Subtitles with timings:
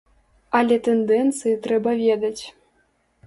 [0.59, 2.39] Але тэндэнцыі трэба ведаць.